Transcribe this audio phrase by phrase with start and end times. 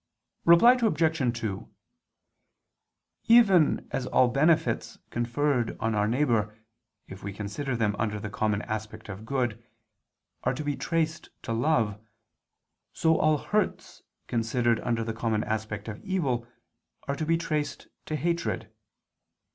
[0.45, 1.33] Reply Obj.
[1.39, 1.69] 2:
[3.25, 6.57] Even as all benefits conferred on our neighbor,
[7.07, 9.63] if we consider them under the common aspect of good,
[10.43, 12.01] are to be traced to love,
[12.93, 16.47] so all hurts considered under the common aspect of evil,
[17.07, 18.73] are to be traced to hatred.